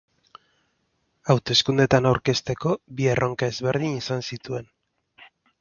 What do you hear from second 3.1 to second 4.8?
erronka ezberdin izan zituen.